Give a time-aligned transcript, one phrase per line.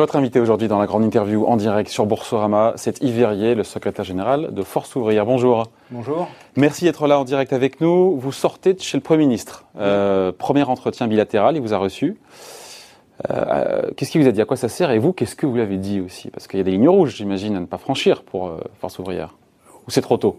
[0.00, 3.64] Votre invité aujourd'hui dans la grande interview en direct sur Boursorama, c'est Yves Verrier, le
[3.64, 5.26] secrétaire général de Force Ouvrière.
[5.26, 5.64] Bonjour.
[5.90, 6.26] Bonjour.
[6.56, 8.16] Merci d'être là en direct avec nous.
[8.16, 9.66] Vous sortez de chez le Premier ministre.
[9.78, 12.16] Euh, premier entretien bilatéral, il vous a reçu.
[13.28, 14.40] Euh, qu'est-ce qu'il vous a dit?
[14.40, 14.90] À quoi ça sert?
[14.90, 16.30] Et vous, qu'est-ce que vous l'avez dit aussi?
[16.30, 18.98] Parce qu'il y a des lignes rouges, j'imagine, à ne pas franchir pour euh, Force
[18.98, 19.36] Ouvrière.
[19.86, 20.38] Ou c'est trop tôt?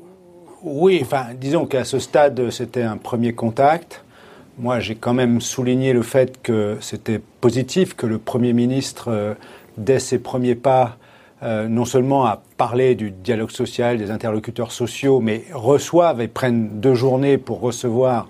[0.64, 4.04] Oui, enfin, disons qu'à ce stade, c'était un premier contact.
[4.62, 9.34] Moi, j'ai quand même souligné le fait que c'était positif que le Premier ministre, euh,
[9.78, 10.98] dès ses premiers pas,
[11.42, 16.80] euh, non seulement a parlé du dialogue social, des interlocuteurs sociaux, mais reçoivent et prennent
[16.80, 18.28] deux journées pour recevoir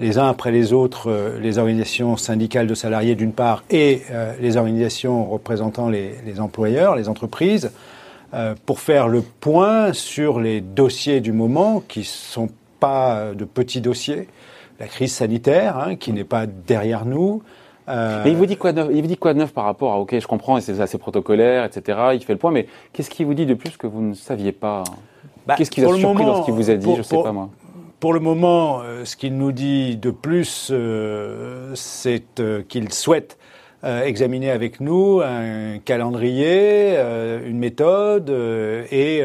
[0.00, 4.02] les uns après les autres euh, les organisations syndicales de salariés d'une part et
[4.40, 7.70] les organisations représentant les, les, employeurs, les entreprises,
[8.66, 12.48] pour faire le point sur les dossiers du moment qui ne sont
[12.80, 14.26] pas de petits dossiers
[14.78, 17.42] la crise sanitaire, hein, qui n'est pas derrière nous.
[17.88, 18.22] Euh...
[18.24, 19.92] Mais il vous dit quoi de neuf Il vous dit quoi de neuf par rapport
[19.92, 21.98] à OK, je comprends, c'est assez protocolaire, etc.
[22.14, 24.52] Il fait le point, mais qu'est-ce qu'il vous dit de plus que vous ne saviez
[24.52, 24.84] pas?
[25.46, 27.48] Bah, Qu'est-ce qui vous a surpris lorsqu'il vous a dit Je ne sais pas moi?
[28.00, 33.38] Pour le moment, euh, ce qu'il nous dit de plus, euh, c'est euh, qu'il souhaite
[33.84, 38.30] euh, examiner avec nous un calendrier, euh, une méthode
[38.90, 39.22] et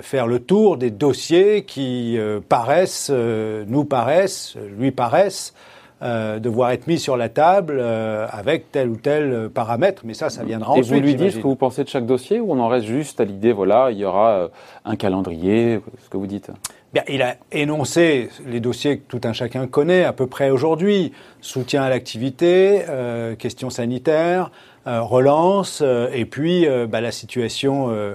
[0.00, 5.54] faire le tour des dossiers qui paraissent, nous paraissent, lui paraissent,
[6.00, 10.02] devoir être mis sur la table avec tel ou tel paramètre.
[10.04, 10.90] Mais ça, ça viendra ensuite.
[10.90, 12.86] Et vous lui dites ce que vous pensez de chaque dossier ou on en reste
[12.86, 14.48] juste à l'idée, voilà, il y aura
[14.84, 16.50] un calendrier, ce que vous dites?
[16.92, 21.12] Bien, il a énoncé les dossiers que tout un chacun connaît à peu près aujourd'hui.
[21.40, 24.50] Soutien à l'activité, euh, questions sanitaires,
[24.86, 28.14] euh, relance, euh, et puis euh, bah, la situation euh,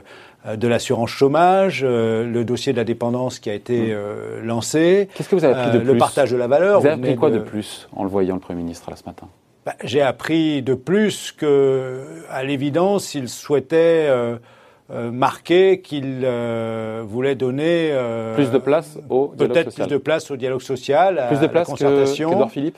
[0.55, 4.45] de l'assurance chômage, le dossier de la dépendance qui a été mmh.
[4.45, 5.09] lancé.
[5.15, 6.79] Qu'est-ce que vous avez appris de plus Le partage de la valeur.
[6.79, 7.39] Vous avez appris quoi de...
[7.39, 9.27] de plus en le voyant, le Premier ministre, là, ce matin?
[9.65, 14.07] Bah, J'ai appris de plus que, à l'évidence, il souhaitait
[14.89, 19.97] euh, marqué qu'il euh, voulait donner euh, plus de place au dialogue peut-être plus de
[19.97, 22.39] place au dialogue social, plus de place à la concertation.
[22.39, 22.77] Que, que Philippe?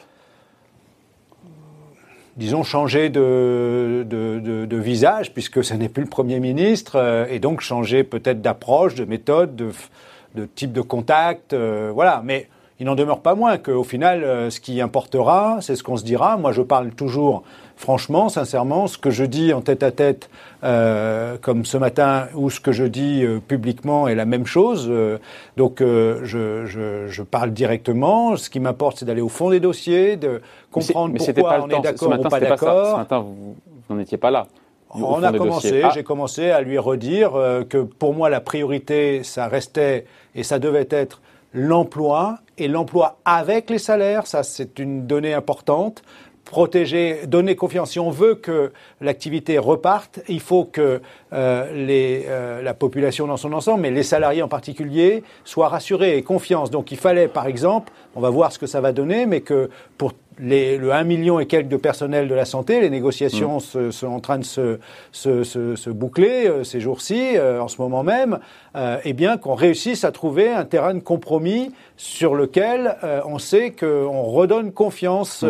[2.36, 7.38] Disons changer de, de, de, de, visage puisque ce n'est plus le premier ministre et
[7.38, 12.24] donc changer peut-être d'approche, de méthode, de, type de contact, voilà.
[12.26, 12.47] Mais
[12.79, 16.03] il n'en demeure pas moins qu'au final, euh, ce qui importera, c'est ce qu'on se
[16.03, 16.38] dira.
[16.38, 17.44] Moi, je parle toujours
[17.79, 20.29] franchement, sincèrement, ce que je dis en tête à tête,
[20.66, 24.88] euh, comme ce matin, ou ce que je dis euh, publiquement est la même chose.
[24.90, 25.17] Euh,
[25.56, 28.35] donc, je, je, je, parle directement.
[28.35, 30.41] Ce qui m'importe, c'est d'aller au fond des dossiers, de
[30.72, 32.91] comprendre mais pourquoi pas on est d'accord ou pas d'accord.
[32.91, 33.56] Ce matin, vous,
[33.88, 34.46] vous n'en étiez pas là.
[34.94, 35.91] On a commencé, ah.
[35.94, 37.31] j'ai commencé à lui redire
[37.69, 41.22] que pour moi la priorité, ça restait et ça devait être
[41.53, 46.03] l'emploi et l'emploi avec les salaires, ça c'est une donnée importante
[46.50, 47.92] protéger, donner confiance.
[47.92, 48.72] Si on veut que
[49.02, 51.00] l'activité reparte, il faut que
[51.31, 56.24] euh, euh, la population dans son ensemble, mais les salariés en particulier, soient rassurés et
[56.24, 56.72] confiance.
[56.72, 59.70] Donc il fallait, par exemple, on va voir ce que ça va donner, mais que
[59.97, 63.60] pour les, le 1 million et quelques de personnel de la santé, les négociations mmh.
[63.60, 64.80] se, sont en train de se,
[65.12, 68.40] se, se, se boucler euh, ces jours-ci, euh, en ce moment même,
[68.76, 73.38] euh, eh bien qu'on réussisse à trouver un terrain de compromis sur lequel euh, on
[73.38, 75.48] sait qu'on redonne confiance mmh.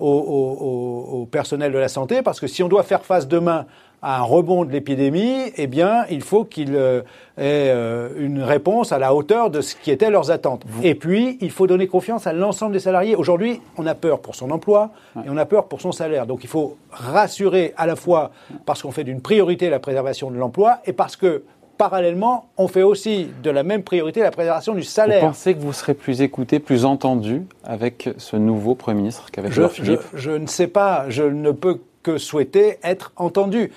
[0.00, 3.66] au, au, au, personnel de la santé, parce que si on doit faire face demain
[4.04, 7.00] à un rebond de l'épidémie, eh bien, il faut qu'il euh,
[7.38, 10.62] ait euh, une réponse à la hauteur de ce qui étaient leurs attentes.
[10.82, 13.16] Et puis, il faut donner confiance à l'ensemble des salariés.
[13.16, 16.26] Aujourd'hui, on a peur pour son emploi et on a peur pour son salaire.
[16.26, 18.30] Donc, il faut rassurer à la fois
[18.66, 21.42] parce qu'on fait d'une priorité la préservation de l'emploi et parce que
[21.78, 25.22] parallèlement, on fait aussi de la même priorité la préservation du salaire.
[25.22, 29.50] Vous pensez que vous serez plus écouté, plus entendu avec ce nouveau Premier ministre qu'avec
[29.50, 30.00] je, Philippe?
[30.12, 33.72] je, je ne sais pas, je ne peux que souhaiter être entendu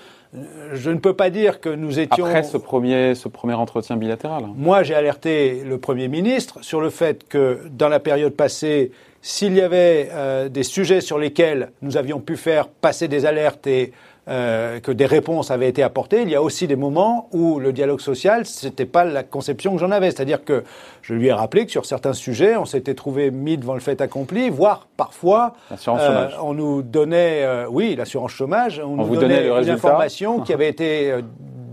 [0.74, 2.26] je ne peux pas dire que nous étions.
[2.26, 4.46] Après ce premier, ce premier entretien bilatéral.
[4.56, 8.92] Moi, j'ai alerté le Premier ministre sur le fait que dans la période passée,
[9.22, 13.68] s'il y avait euh, des sujets sur lesquels nous avions pu faire passer des alertes
[13.68, 13.94] et
[14.28, 17.72] euh, que des réponses avaient été apportées, il y a aussi des moments où le
[17.72, 20.12] dialogue social, c'était pas la conception que j'en avais.
[20.12, 20.64] C'est-à-dire que
[21.02, 24.02] je lui ai rappelé que sur certains sujets, on s'était trouvé mis devant le fait
[24.02, 25.54] accompli, voire parfois,
[25.88, 30.42] euh, on nous donnait, euh, oui, l'assurance chômage, on, on, nous donnait, donnait une information
[30.42, 31.22] qui avait été euh,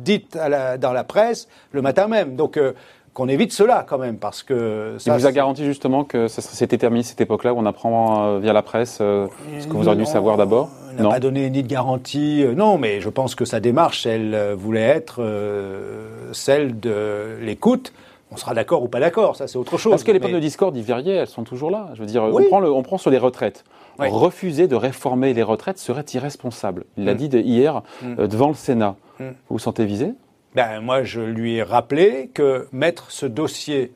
[0.04, 2.36] dite la, dans la presse le matin même.
[2.36, 2.72] Donc euh,
[3.14, 5.14] qu'on évite cela quand même, parce que ça.
[5.14, 8.38] Il vous a garanti justement que ça s'était terminé cette époque-là où on apprend euh,
[8.40, 9.28] via la presse euh,
[9.60, 10.68] ce que vous auriez dû savoir d'abord
[10.98, 14.04] On n'a pas donné ni de garantie, euh, non, mais je pense que sa démarche,
[14.04, 17.92] elle voulait être euh, celle de l'écoute.
[18.32, 19.92] On sera d'accord ou pas d'accord, ça c'est autre chose.
[19.92, 20.38] Parce que les pommes mais...
[20.38, 21.90] de discorde, Verrier, elles sont toujours là.
[21.94, 22.44] Je veux dire, oui.
[22.44, 23.64] on, prend le, on prend sur les retraites.
[23.98, 26.84] refuser de réformer les retraites serait irresponsable.
[26.96, 27.16] Il l'a mm.
[27.16, 28.14] dit hier mm.
[28.18, 28.96] euh, devant le Sénat.
[29.20, 29.24] Mm.
[29.24, 30.14] Vous vous sentez visé
[30.54, 33.92] ben, Moi, je lui ai rappelé que mettre ce dossier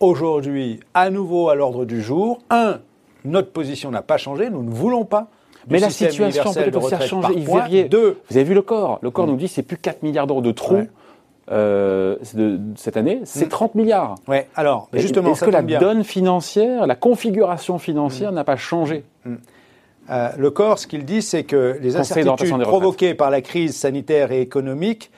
[0.00, 2.80] aujourd'hui à nouveau à l'ordre du jour, un,
[3.24, 5.28] notre position n'a pas changé, nous ne voulons pas
[5.68, 7.34] mais la situation peut aussi changer.
[7.34, 8.98] Yves Deux, vous avez vu le corps.
[9.02, 10.86] Le corps nous dit c'est plus 4 milliards d'euros de trous.
[11.50, 14.14] Euh, de, cette année, c'est 30 milliards.
[14.28, 14.46] Ouais.
[14.54, 19.04] Alors, justement, est-ce que la donne financière, la configuration financière n'a pas changé?
[20.10, 24.30] Euh, le corps, ce qu'il dit, c'est que les incertitudes provoquées par la crise sanitaire
[24.32, 25.10] et économique,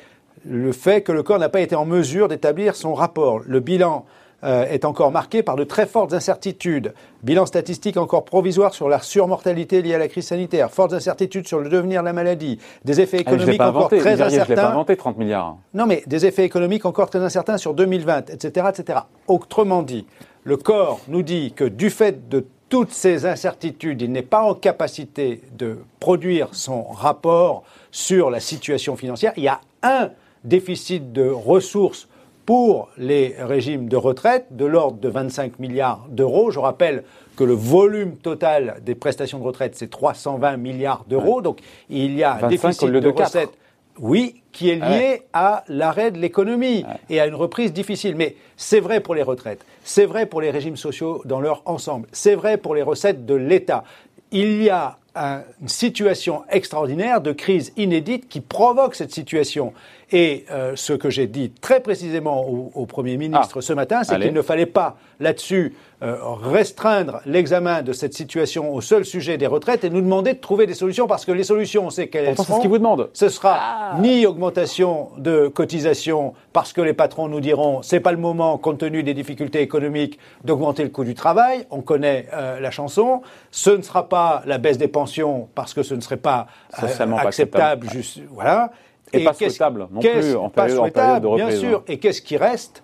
[0.44, 3.40] le fait que le corps n'a pas été en mesure d'établir son rapport.
[3.46, 4.04] Le bilan
[4.44, 6.94] euh, est encore marqué par de très fortes incertitudes.
[7.22, 11.60] Bilan statistique encore provisoire sur la surmortalité liée à la crise sanitaire, fortes incertitudes sur
[11.60, 14.54] le devenir de la maladie, des effets ah, économiques encore très incertains.
[14.54, 15.58] Je pas inventé 30 milliards.
[15.74, 18.98] Non, mais des effets économiques encore très incertains sur 2020, etc., etc.
[19.28, 20.06] Autrement dit,
[20.42, 24.54] le corps nous dit que du fait de toutes ces incertitudes, il n'est pas en
[24.54, 27.62] capacité de produire son rapport
[27.92, 29.34] sur la situation financière.
[29.36, 30.10] Il y a un
[30.44, 32.08] déficit de ressources
[32.46, 36.50] pour les régimes de retraite de l'ordre de 25 milliards d'euros.
[36.50, 37.04] Je rappelle
[37.36, 41.40] que le volume total des prestations de retraite, c'est 320 milliards d'euros.
[41.40, 43.50] Donc il y a un déficit de, recettes.
[43.98, 48.16] Oui, qui est lié à l'arrêt de l'économie et à une reprise difficile.
[48.16, 52.08] Mais c'est vrai pour les retraites, c'est vrai pour les régimes sociaux dans leur ensemble,
[52.10, 53.84] c'est vrai pour les recettes de l'État.
[54.30, 59.74] Il y a une situation extraordinaire de crise inédite qui provoque cette situation.
[60.12, 63.62] Et euh, ce que j'ai dit très précisément au, Premier ministre ah.
[63.62, 68.80] ce matin, c'est qu'il ne fallait pas là-dessus euh, restreindre l'examen de cette situation au
[68.80, 71.86] seul sujet des retraites et nous demander de trouver des solutions parce que les solutions,
[71.86, 72.44] on sait qu'elles seront.
[72.44, 73.08] C'est ce qu'il vous demande.
[73.14, 73.96] Ce sera ah.
[74.00, 78.78] ni augmentation de cotisation parce que les patrons nous diront c'est pas le moment compte
[78.78, 81.66] tenu des difficultés économiques d'augmenter le coût du travail.
[81.70, 83.22] On connaît euh, la chanson.
[83.50, 87.14] Ce ne sera pas la baisse des pensions parce que ce ne serait pas acceptable.
[87.14, 87.90] acceptable.
[87.90, 88.72] Juste, voilà.
[89.12, 91.60] Et, pas souhaitable non plus en période, de reprise.
[91.60, 91.84] Bien sûr.
[91.86, 92.82] Et qu'est-ce qui reste?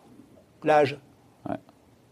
[0.65, 0.99] L'âge.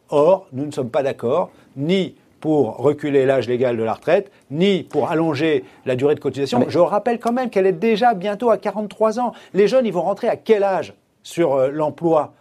[0.08, 4.84] Or, nous ne sommes pas d'accord ni pour reculer l'âge légal de la retraite, ni
[4.84, 6.64] pour allonger la durée de cotisation.
[6.68, 9.32] Je rappelle quand même qu'elle est déjà bientôt à 43 ans.
[9.52, 12.34] Les jeunes, ils vont rentrer à quel âge sur euh, l'emploi?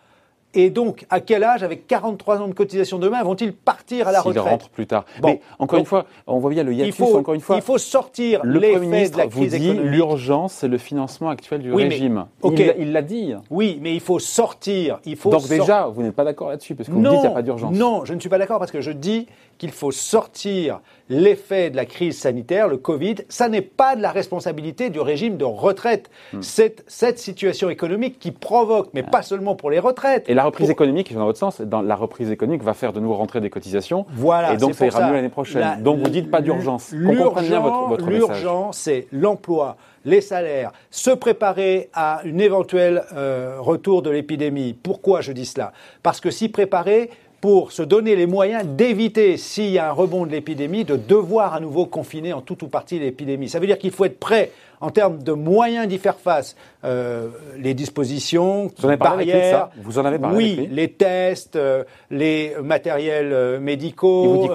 [0.55, 4.21] Et donc, à quel âge, avec 43 ans de cotisation demain, vont-ils partir à la
[4.21, 5.05] retraite Ils rentrent plus tard.
[5.23, 7.57] Mais encore une fois, on voit bien le hiatus, il faut, encore une fois.
[7.57, 11.29] Il faut sortir le Premier ministre de la crise vous dit l'urgence, c'est le financement
[11.29, 12.25] actuel du régime.
[12.43, 13.33] Il l'a dit.
[13.49, 14.99] Oui, mais il faut sortir.
[15.05, 17.27] Il faut donc déjà, vous n'êtes pas d'accord là-dessus, parce que vous dites qu'il n'y
[17.27, 17.75] a pas d'urgence.
[17.75, 21.75] Non, je ne suis pas d'accord, parce que je dis qu'il faut sortir l'effet de
[21.75, 26.09] la crise sanitaire, le Covid, ça n'est pas de la responsabilité du régime de retraite.
[26.33, 26.41] Hmm.
[26.41, 30.27] C'est cette situation économique qui provoque, mais pas seulement pour les retraites.
[30.27, 33.15] Et la reprise économique, dans votre sens, dans la reprise économique va faire de nouveau
[33.15, 34.05] rentrer des cotisations.
[34.13, 34.53] Voilà.
[34.53, 35.83] Et donc ça ira mieux l'année prochaine.
[35.83, 36.91] donc vous dites pas d'urgence.
[36.91, 44.73] L'urgence, c'est l'emploi, les salaires, se préparer à une éventuelle euh, retour de l'épidémie.
[44.73, 45.73] Pourquoi je dis cela?
[46.03, 47.09] Parce que s'y préparer,
[47.45, 51.53] pour se donner les moyens d'éviter, s'il y a un rebond de l'épidémie, de devoir
[51.53, 53.49] à nouveau confiner en tout ou partie l'épidémie.
[53.49, 54.51] Ça veut dire qu'il faut être prêt
[54.81, 59.97] en termes de moyens d'y faire face, euh, les dispositions, vous en avez barrières, Vous
[59.97, 64.47] en avez parlé Oui, les tests, euh, les matériels euh, médicaux,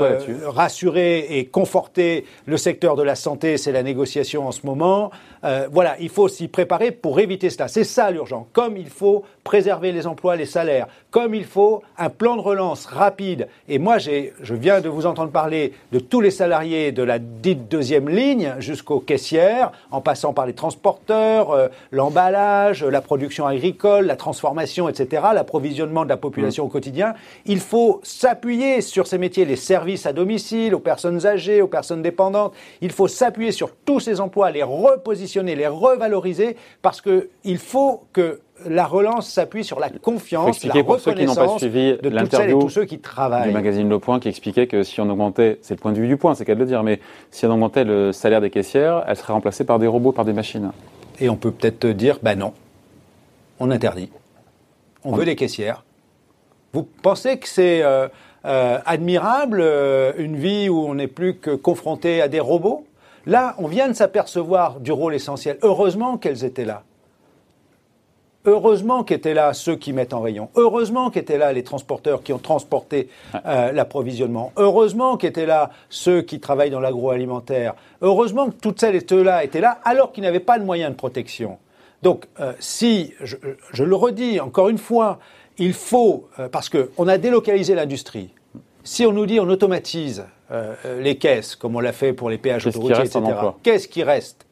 [0.47, 5.11] rassurer et conforter le secteur de la santé, c'est la négociation en ce moment.
[5.73, 7.67] voilà, il faut s'y préparer pour éviter cela.
[7.67, 8.47] C'est ça l'urgent.
[8.53, 12.87] Comme il faut préserver les emplois, les salaires, comme il faut un plan de relance
[12.87, 13.49] rapide.
[13.69, 17.69] Et moi, je viens de vous entendre parler de tous les salariés de la dite
[17.69, 21.69] deuxième ligne jusqu'aux caissières, en passant par les transporteurs, euh,
[22.21, 26.67] l'emballage, la production agricole, la transformation, etc., l'approvisionnement de la population mmh.
[26.67, 27.15] au quotidien.
[27.47, 32.03] Il faut s'appuyer sur ces métiers, les services à domicile, aux personnes âgées, aux personnes
[32.03, 32.53] dépendantes.
[32.81, 38.41] Il faut s'appuyer sur tous ces emplois, les repositionner, les revaloriser, parce qu'il faut que
[38.67, 42.61] la relance s'appuie sur la confiance, la pour ceux qui n'ont pas suivi de l'interview
[42.61, 43.49] tous ceux qui travaillent.
[43.49, 46.09] du magazine Le Point qui expliquait que si on augmentait, c'est le point de vue
[46.09, 47.01] du point, c'est qu'à le dire, mais
[47.31, 50.35] si on augmentait le salaire des caissières, elle serait remplacée par des robots, par des
[50.35, 50.73] machines.
[51.21, 52.55] Et on peut peut-être dire, ben non,
[53.59, 54.11] on interdit.
[55.05, 55.85] On, veut des caissières.
[56.73, 58.09] Vous pensez que c'est euh,
[58.45, 62.87] euh, admirable euh, une vie où on n'est plus que confronté à des robots?
[63.27, 65.59] Là, on vient de s'apercevoir du rôle essentiel.
[65.63, 66.85] Heureusement qu'elles étaient là.
[68.47, 70.49] Heureusement qu'étaient là ceux qui mettent en rayon.
[70.57, 73.09] Heureusement qu'étaient là les transporteurs qui ont transporté
[73.45, 74.53] euh, l'approvisionnement.
[74.57, 77.75] Heureusement qu'étaient là ceux qui travaillent dans l'agroalimentaire.
[78.01, 80.97] Heureusement que toutes celles et ceux-là étaient là alors qu'ils n'avaient pas de moyens de
[80.97, 81.59] protection.
[82.03, 85.19] Donc, euh, si, je, le redis encore une fois,
[85.59, 88.31] il faut, euh, parce qu'on a délocalisé l'industrie,
[88.83, 92.39] Si on nous dit on automatise euh, les caisses, comme on l'a fait pour les
[92.39, 93.21] péages autoroutiers, etc.,
[93.63, 94.47] qu'est-ce qui reste?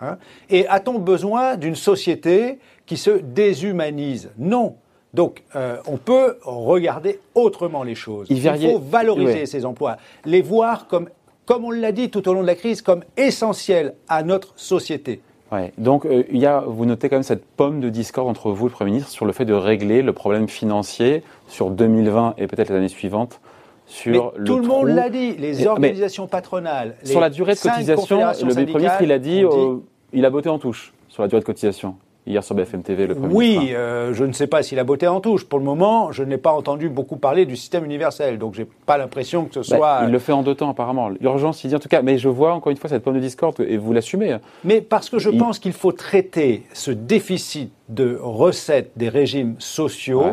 [0.00, 0.16] Hein?
[0.48, 4.76] Et a-t-on besoin d'une société qui se déshumanise Non.
[5.14, 8.26] Donc, euh, on peut regarder autrement les choses.
[8.30, 11.08] Il, faut valoriser ces emplois, les voir comme,
[11.46, 15.20] comme on l'a dit tout au long de la crise, comme essentiels à notre société.
[15.52, 15.72] Ouais.
[15.78, 18.66] Donc, euh, il y a, vous notez quand même cette pomme de discorde entre vous
[18.66, 22.48] et le Premier ministre sur le fait de régler le problème financier sur 2020 et
[22.48, 23.40] peut-être les années suivantes.
[23.86, 26.96] Sur mais tout le monde l'a dit, les organisations patronales.
[27.04, 29.76] sur la durée de cotisation, le Premier ministre, il a dit, euh,
[30.12, 31.96] il a botté en touche sur la durée de cotisation
[32.26, 35.06] hier sur BFM TV, le Premier Oui, euh, je ne sais pas s'il a botté
[35.06, 35.44] en touche.
[35.44, 38.98] Pour le moment, je n'ai pas entendu beaucoup parler du système universel, donc j'ai pas
[38.98, 40.00] l'impression que ce bah, soit.
[40.04, 41.10] il le fait en deux temps apparemment.
[41.20, 42.02] L'urgence, il dit en tout cas.
[42.02, 44.32] Mais je vois encore une fois cette pomme de discorde et vous l'assumez.
[44.32, 44.40] Hein.
[44.64, 50.24] Mais parce que je pense qu'il faut traiter ce déficit de recettes des régimes sociaux.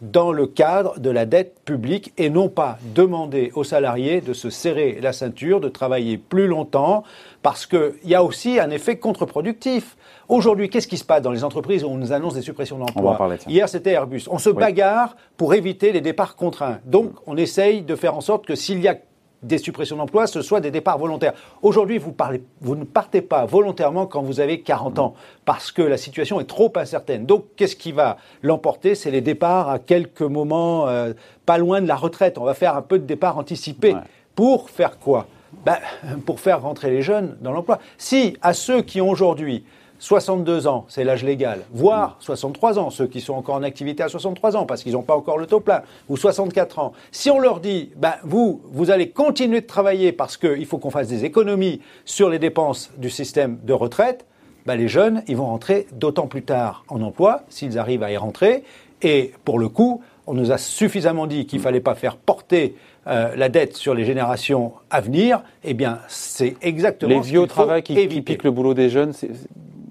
[0.00, 4.48] dans le cadre de la dette publique et non pas demander aux salariés de se
[4.48, 7.04] serrer la ceinture, de travailler plus longtemps,
[7.42, 9.98] parce qu'il y a aussi un effet contre-productif.
[10.30, 13.18] Aujourd'hui, qu'est-ce qui se passe dans les entreprises où on nous annonce des suppressions d'emplois?
[13.48, 14.28] Hier, c'était Airbus.
[14.30, 16.78] On se bagarre pour éviter les départs contraints.
[16.84, 18.94] Donc, on essaye de faire en sorte que s'il y a
[19.42, 21.32] des suppressions d'emplois, ce soit des départs volontaires.
[21.62, 22.14] Aujourd'hui, vous,
[22.60, 26.44] vous ne partez pas volontairement quand vous avez 40 ans, parce que la situation est
[26.44, 27.26] trop incertaine.
[27.26, 28.94] Donc, qu'est-ce qui va l'emporter?
[28.94, 31.12] C'est les départs à quelques moments, euh,
[31.44, 32.38] pas loin de la retraite.
[32.38, 33.96] On va faire un peu de départ anticipé.
[34.36, 35.26] Pour faire quoi?
[35.66, 35.78] Ben,
[36.24, 37.80] Pour faire rentrer les jeunes dans l'emploi.
[37.98, 39.64] Si à ceux qui ont aujourd'hui
[40.00, 44.08] 62 ans, c'est l'âge légal, voire 63 ans, ceux qui sont encore en activité à
[44.08, 46.92] 63 ans parce qu'ils n'ont pas encore le taux plein, ou 64 ans.
[47.12, 50.90] Si on leur dit, ben, vous, vous allez continuer de travailler parce qu'il faut qu'on
[50.90, 54.24] fasse des économies sur les dépenses du système de retraite,
[54.64, 58.16] ben, les jeunes, ils vont rentrer d'autant plus tard en emploi, s'ils arrivent à y
[58.16, 58.64] rentrer.
[59.02, 62.74] Et pour le coup, on nous a suffisamment dit qu'il ne fallait pas faire porter
[63.06, 67.82] euh, la dette sur les générations à venir, eh bien, c'est exactement les vieux travail
[67.82, 69.12] qui, qui piquent le boulot des jeunes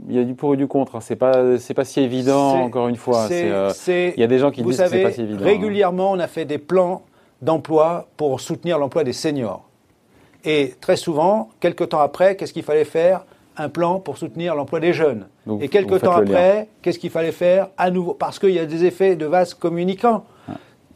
[0.10, 0.96] il y a du pour et du contre.
[0.96, 1.02] Hein.
[1.02, 2.56] C'est pas, c'est pas si évident.
[2.62, 5.22] Encore une fois, euh, il y a des gens qui disent que c'est pas si
[5.22, 5.46] évident.
[5.46, 7.04] Régulièrement, on a fait des plans
[7.42, 9.64] d'emploi pour soutenir l'emploi des seniors.
[10.44, 13.26] Et très souvent, quelques temps après, qu'est-ce qu'il fallait faire?
[13.56, 15.28] Un plan pour soutenir l'emploi des jeunes.
[15.60, 17.68] et quelques temps après, qu'est-ce qu'il fallait faire?
[17.78, 20.24] À nouveau, parce qu'il y a des effets de vase communicants.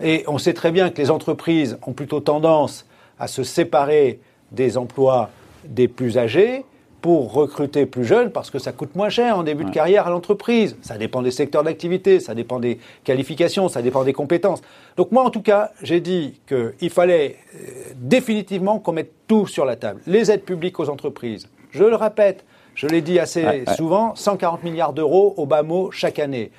[0.01, 2.86] Et on sait très bien que les entreprises ont plutôt tendance
[3.20, 4.20] à se séparer
[4.51, 5.29] des emplois
[5.65, 6.65] des plus âgés
[7.03, 10.10] pour recruter plus jeunes parce que ça coûte moins cher en début de carrière à
[10.10, 10.77] l'entreprise.
[10.81, 14.62] Ça dépend des secteurs d'activité, ça dépend des qualifications, ça dépend des compétences.
[14.95, 17.67] Donc moi, en tout cas, j'ai dit qu'il fallait euh,
[17.98, 20.00] définitivement qu'on mette tout sur la table.
[20.07, 21.50] Les aides publiques aux entreprises.
[21.72, 26.19] Je le répète, je l'ai dit assez souvent, 140 milliards d'euros au bas mot chaque
[26.19, 26.51] année.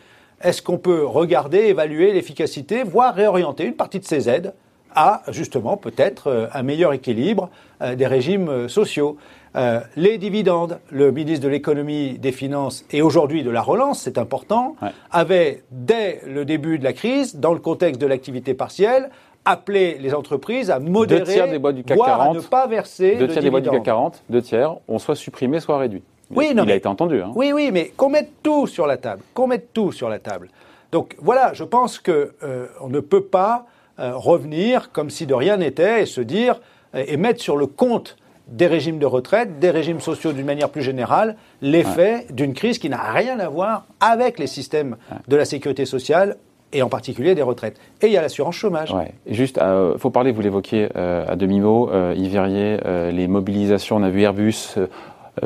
[0.43, 4.53] Est-ce qu'on peut regarder, évaluer l'efficacité, voire réorienter une partie de ces aides
[4.95, 7.49] à justement peut-être euh, un meilleur équilibre
[7.81, 9.17] euh, des régimes sociaux?
[9.57, 14.19] Euh, les dividendes, le ministre de l'économie, des finances et aujourd'hui de la relance, c'est
[14.19, 14.75] important,
[15.13, 19.11] avait dès le début de la crise, dans le contexte de l'activité partielle,
[19.45, 22.67] appelé les entreprises à modérer, deux tiers des boîtes du CAC 40, à ne pas
[22.67, 26.03] verser deux tiers des boîtes du CAC 40, deux tiers, ont soit supprimé, soit réduit.
[26.31, 27.21] Oui, non, il a été entendu.
[27.21, 27.31] Hein.
[27.37, 30.49] Oui, oui, mais qu'on mette tout sur la table, qu'on mette tout sur la table.
[30.91, 33.67] Donc voilà, je pense que euh, on ne peut pas
[34.01, 36.61] euh, revenir comme si de rien n'était et se dire
[36.97, 38.17] et mettre sur le compte
[38.49, 42.89] des régimes de retraite, des régimes sociaux d'une manière plus générale, l'effet d'une crise qui
[42.89, 44.97] n'a rien à voir avec les systèmes
[45.29, 46.37] de la sécurité sociale
[46.75, 47.79] et en particulier des retraites.
[48.03, 48.93] Et il y a l'assurance chômage.
[48.93, 49.15] Ouais.
[49.27, 52.79] Juste, il euh, faut parler, vous l'évoquiez euh, à demi-mot, euh, Yves Verrier,
[53.13, 54.75] les mobilisations, on a vu Airbus,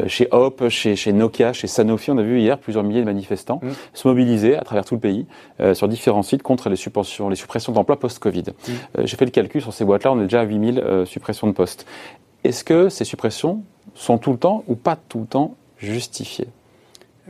[0.07, 3.61] chez Hop, chez, chez, Nokia, chez Sanofi, on a vu hier plusieurs milliers de manifestants
[3.63, 3.69] mm.
[3.95, 5.27] se mobiliser à travers tout le pays
[5.73, 8.45] sur différents sites contre les, les suppressions d'emplois post-Covid.
[8.51, 8.73] Mm.
[9.05, 11.87] J'ai fait le calcul sur ces boîtes-là, on est déjà à 8000 suppressions de postes.
[12.49, 13.61] Est-ce que ces suppressions
[13.95, 16.49] sont tout le temps ou pas tout le temps justifiées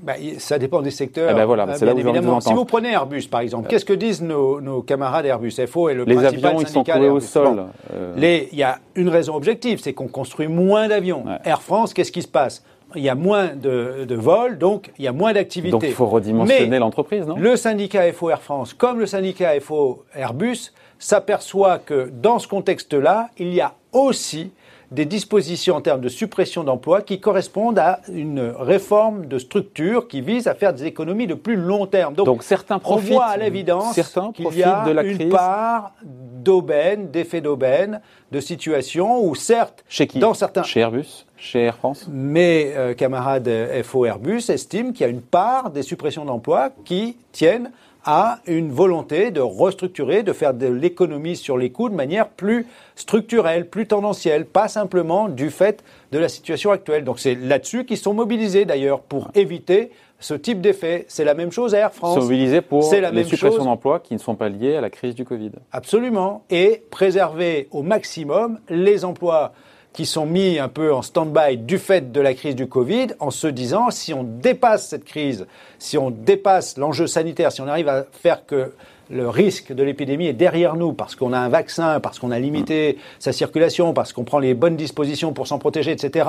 [0.01, 1.29] bah, ça dépend des secteurs.
[1.33, 2.41] Eh ben voilà, c'est là où évidemment.
[2.41, 6.05] Si vous prenez Airbus, par exemple, qu'est-ce que disent nos, camarades Airbus FO et le
[6.05, 7.65] Les avions, ils sont au sol.
[7.93, 8.47] Euh.
[8.53, 11.25] Il y a une raison objective, c'est qu'on construit moins d'avions.
[11.45, 12.63] Air France, qu'est-ce qui se passe?
[12.95, 15.73] Il y a moins de, vols, donc il y a moins d'activité.
[15.73, 17.37] Donc il faut redimensionner l'entreprise, non?
[17.37, 23.31] Le syndicat FO Air France, comme le syndicat FO Airbus, s'aperçoit que dans ce contexte-là,
[23.39, 24.53] il y a aussi
[24.91, 30.23] des dispositions en termes de suppression d'emplois qui correspondent à une réforme de structure qui
[30.23, 32.15] vise à faire des économies de plus long terme.
[32.15, 33.99] Donc, certains profitent, on voit à l'évidence
[34.35, 38.01] qu'il y a de la une part d'aubaine, d'effet d'aubaine,
[38.33, 42.95] de situation où certes, chez qui dans certains chez Airbus, chez Air France, mes euh,
[42.95, 43.51] camarades
[43.83, 47.71] FO Airbus estiment qu'il y a une part des suppressions d'emplois qui tiennent
[48.11, 52.67] à une volonté de restructurer, de faire de l'économie sur les coûts de manière plus
[52.97, 57.05] structurelle, plus tendancielle, pas simplement du fait de la situation actuelle.
[57.05, 61.05] Donc c'est là-dessus qu'ils sont mobilisés d'ailleurs pour éviter ce type d'effet.
[61.09, 62.15] C'est la même chose à Air France.
[62.15, 65.15] Sont mobilisés pour la les suppressions d'emplois qui ne sont pas liées à la crise
[65.15, 65.53] du Covid.
[65.71, 66.45] Absolument.
[66.49, 69.53] Et préserver au maximum les emplois
[69.93, 73.31] qui sont mis un peu en stand-by du fait de la crise du Covid en
[73.31, 75.47] se disant si on dépasse cette crise,
[75.79, 78.73] si on dépasse l'enjeu sanitaire, si on arrive à faire que
[79.11, 82.39] le risque de l'épidémie est derrière nous parce qu'on a un vaccin, parce qu'on a
[82.39, 86.29] limité sa circulation, parce qu'on prend les bonnes dispositions pour s'en protéger, etc.,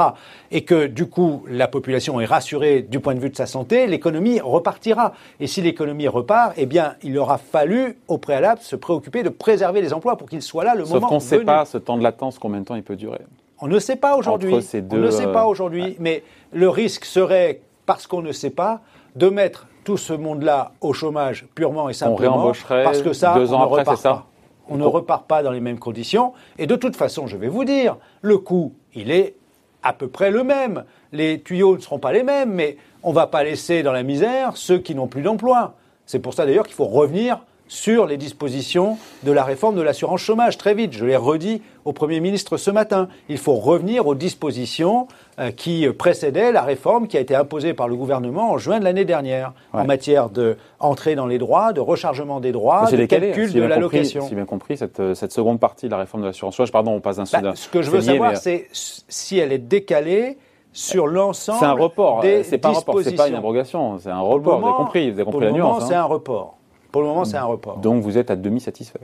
[0.51, 3.87] et que du coup la population est rassurée du point de vue de sa santé,
[3.87, 5.13] l'économie repartira.
[5.39, 9.81] Et si l'économie repart, eh bien, il aura fallu au préalable se préoccuper de préserver
[9.81, 11.97] les emplois pour qu'ils soient là le moment Sauf qu'on ne sait pas ce temps
[11.97, 13.19] de latence combien de temps il peut durer.
[13.61, 14.53] On ne sait pas aujourd'hui.
[14.53, 16.23] On ne sait pas euh, aujourd'hui, mais
[16.53, 18.81] le risque serait, parce qu'on ne sait pas,
[19.15, 23.61] de mettre tout ce monde-là au chômage purement et simplement parce que ça, deux ans
[23.61, 24.25] on ne repart pas.
[24.71, 26.33] On ne repart pas dans les mêmes conditions.
[26.59, 29.35] Et de toute façon, je vais vous dire, le coût, il est
[29.81, 30.83] à peu près le même.
[31.11, 34.03] Les tuyaux ne seront pas les mêmes, mais on ne va pas laisser dans la
[34.03, 35.73] misère ceux qui n'ont plus d'emploi.
[36.05, 37.39] C'est pour ça d'ailleurs qu'il faut revenir
[37.69, 40.57] sur les dispositions de la réforme de l'assurance chômage.
[40.57, 43.07] Très vite, je l'ai redit au Premier ministre ce matin.
[43.29, 45.07] Il faut revenir aux dispositions
[45.39, 48.83] euh, qui précédaient la réforme qui a été imposée par le gouvernement en juin de
[48.83, 53.61] l'année dernière en matière d'entrée dans les droits, de rechargement des droits, de calcul de
[53.61, 54.27] l'allocation.
[54.27, 56.91] Si bien compris, cette, euh, cette, seconde partie de la réforme de l'assurance chômage, pardon,
[56.91, 60.37] on passe d'un bah, Ce que je veux savoir, c'est si elle est décalée
[60.73, 61.59] sur l'ensemble.
[61.59, 62.23] C'est un report.
[62.23, 63.99] C'est pas un report, c'est pas une abrogation.
[63.99, 64.59] C'est un report.
[64.59, 65.87] vous avez compris, vous avez compris la nuance.
[65.87, 66.01] C'est hein.
[66.01, 66.58] un report.
[66.91, 67.77] Pour le moment, c'est un report.
[67.77, 68.99] Donc vous êtes à demi satisfait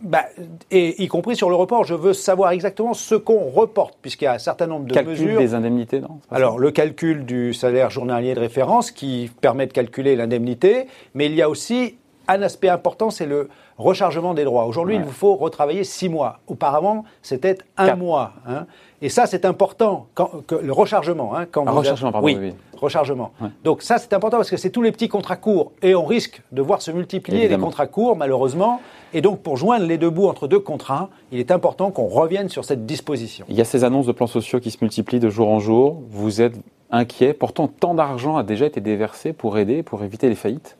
[0.00, 0.24] bah,
[0.70, 4.28] et y compris sur le report, je veux savoir exactement ce qu'on reporte, puisqu'il y
[4.28, 5.38] a un certain nombre de calcul mesures.
[5.38, 10.14] des indemnités, non Alors, le calcul du salaire journalier de référence qui permet de calculer
[10.14, 11.96] l'indemnité, mais il y a aussi
[12.28, 14.66] un aspect important, c'est le rechargement des droits.
[14.66, 16.40] Aujourd'hui, il vous faut retravailler six mois.
[16.46, 18.32] Auparavant, c'était un mois.
[18.46, 18.66] Hein.
[19.02, 21.36] Et ça, c'est important, quand, le rechargement.
[21.36, 22.26] Hein, quand ah, rechargement, pardon.
[22.26, 23.32] Oui, rechargement.
[23.64, 25.72] Donc ça, c'est important parce que c'est tous les petits contrats courts.
[25.82, 28.80] Et on risque de voir se multiplier les contrats courts, malheureusement.
[29.12, 32.48] Et donc, pour joindre les deux bouts entre deux contrats, il est important qu'on revienne
[32.48, 33.46] sur cette disposition.
[33.48, 36.02] Il y a ces annonces de plans sociaux qui se multiplient de jour en jour.
[36.10, 36.54] Vous êtes
[36.90, 37.32] inquiet.
[37.32, 40.76] Pourtant, tant d'argent a déjà été déversé pour aider, pour éviter les faillites.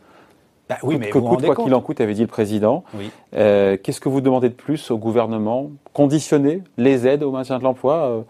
[0.69, 2.83] Bah oui, mais que coûte quoi qu'il en coûte, avait dit le président.
[3.37, 5.71] Euh, qu'est-ce que vous demandez de plus au gouvernement?
[5.93, 8.23] Conditionner les aides au maintien de l'emploi euh,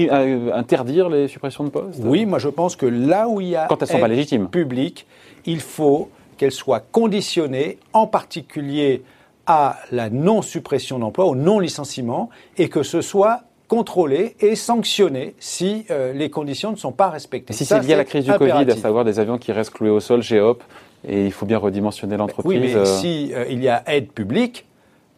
[0.00, 2.00] euh, interdire les suppressions de postes?
[2.02, 4.48] Oui, moi je pense que là où il y a quand elles sont pas légitimes,
[4.48, 5.06] public,
[5.46, 9.04] il faut qu'elles soient conditionnées, en particulier
[9.46, 16.30] à la non-suppression d'emploi, au non-licenciement, et que ce soit contrôlé et sanctionné si les
[16.30, 17.52] conditions ne sont pas respectées.
[17.52, 19.72] Et si c'est lié à la crise du Covid, à savoir des avions qui restent
[19.72, 20.64] cloués au sol chez Hop,
[21.06, 22.60] et il faut bien redimensionner l'entreprise.
[22.60, 22.84] Oui, mais euh.
[22.84, 24.66] si euh, il y a aide publique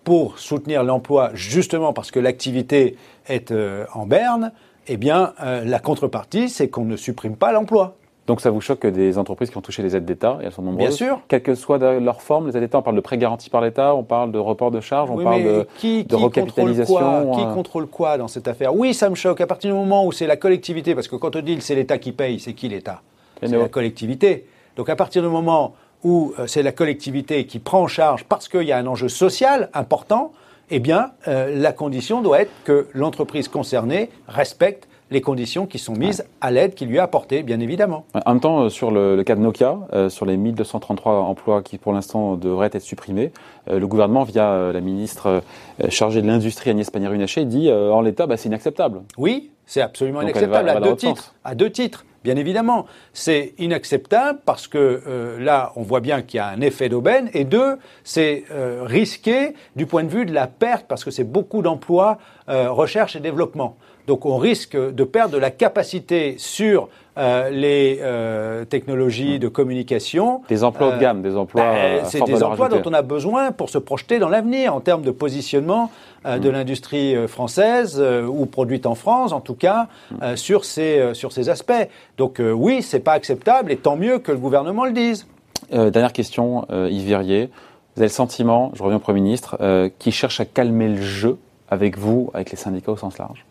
[0.05, 2.97] pour soutenir l'emploi, justement parce que l'activité
[3.27, 4.53] est euh, en berne,
[4.89, 7.97] eh bien, la contrepartie, c'est qu'on ne supprime pas l'emploi.
[8.29, 10.53] Donc ça vous choque que des entreprises qui ont touché les aides d'État, et elles
[10.53, 11.21] sont nombreuses, Bien sûr.
[11.27, 13.97] quelle que soit leur forme, les aides d'État, on parle de prêts garantis par l'État,
[13.97, 16.95] on parle de report de charges, on parle de, qui, de recapitalisation.
[16.95, 17.37] Contrôle quoi?
[17.37, 18.77] Qui contrôle quoi dans cette affaire?
[18.77, 19.41] Oui, ça me choque.
[19.41, 21.99] À partir du moment où c'est la collectivité, parce que quand on dit c'est l'État
[21.99, 23.03] qui paye, c'est qui l'État?
[23.41, 24.47] C'est la collectivité.
[24.77, 28.49] Donc à partir du moment où euh, c'est la collectivité qui prend en charge parce
[28.49, 30.33] qu'il y a un enjeu social important,
[30.71, 35.93] eh bien, euh, la condition doit être que l'entreprise concernée respecte les conditions qui sont
[35.93, 38.05] mises à l'aide qui lui est apportée, bien évidemment.
[38.25, 41.93] En même temps, euh, sur le, cas de Nokia, sur les 1233 emplois qui pour
[41.93, 43.33] l'instant devraient être supprimés,
[43.71, 45.43] le gouvernement, via la ministre
[45.89, 49.03] chargée de l'industrie Agnès Pannier-Runacher, dit en l'état, bah, c'est inacceptable.
[49.17, 52.05] Oui, c'est absolument inacceptable à, deux titres, à deux titres.
[52.27, 56.61] Bien évidemment, c'est inacceptable parce que euh, là, on voit bien qu'il y a un
[56.61, 61.05] effet d'aubaine, et deux, c'est euh, risqué du point de vue de la perte parce
[61.05, 63.77] que c'est beaucoup d'emplois euh, recherche et développement.
[64.07, 66.89] Donc on risque de perdre de la capacité sur
[67.19, 70.43] euh, les euh, technologies de communication.
[70.49, 71.63] Des emplois de gamme, des emplois.
[71.63, 75.03] Bah, c'est des emplois dont on a besoin pour se projeter dans l'avenir en termes
[75.03, 75.91] de positionnement
[76.25, 76.53] de mm.
[76.53, 80.37] l'industrie française ou produite en France, en tout cas, mm.
[80.37, 81.89] sur ces sur ces aspects.
[82.19, 85.27] Donc oui, c'est pas acceptable et tant mieux que le gouvernement le dise.
[85.71, 87.49] dernière question, Yves Verrier.
[87.95, 89.57] Vous avez le sentiment, je reviens au Premier ministre,
[89.99, 91.39] qui cherche à calmer le jeu
[91.71, 93.47] avec vous, avec les syndicats au sens large?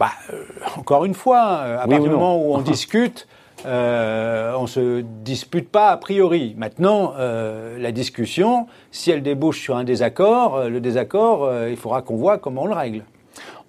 [0.00, 0.42] Bah, euh,
[0.76, 3.28] Encore une fois, euh, à partir du moment où on discute,
[3.66, 6.54] euh, on ne se dispute pas a priori.
[6.56, 12.38] Maintenant, la discussion, si elle débouche sur un désaccord, le désaccord, il faudra qu'on voit
[12.38, 13.04] comment on le règle.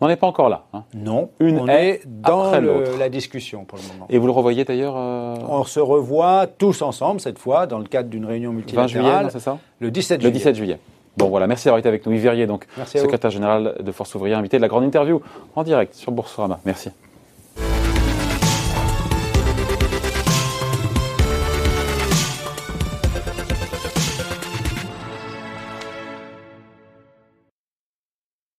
[0.02, 0.64] On n'en est pas encore là.
[0.74, 0.84] Hein.
[0.96, 2.52] Non, Une on est dans
[2.98, 4.08] la discussion pour le moment.
[4.10, 7.86] Et vous le revoyez d'ailleurs euh, On se revoit tous ensemble cette fois dans le
[7.86, 9.04] cadre d'une réunion multilatérale.
[9.04, 9.60] 20 juillet, c'est ça?
[9.80, 10.32] Le 17 juillet.
[10.32, 10.80] Le 17 juillet.
[11.18, 12.14] Bon voilà, merci d'avoir été avec nous.
[12.14, 15.22] Yves Verrier, donc secrétaire général de Force ouvrière, invité de la grande interview
[15.56, 16.60] en direct sur Boursorama.
[16.66, 16.90] Merci.